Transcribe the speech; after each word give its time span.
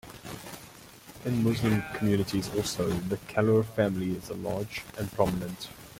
In 1.25 1.43
Muslim 1.43 1.83
communities 1.93 2.49
also, 2.55 2.87
the 2.89 3.17
Kalloor 3.27 3.63
family 3.63 4.13
is 4.15 4.31
large 4.31 4.81
and 4.97 5.11
prominent. 5.11 5.69